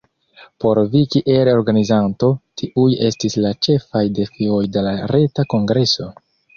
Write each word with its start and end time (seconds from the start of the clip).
Por 0.63 0.79
vi 0.93 1.01
kiel 1.15 1.51
organizanto, 1.51 2.31
kiuj 2.63 2.89
estis 3.13 3.39
la 3.47 3.55
ĉefaj 3.69 4.05
defioj 4.19 4.61
de 4.79 4.89
la 4.91 4.99
reta 5.17 5.51
kongreso? 5.57 6.15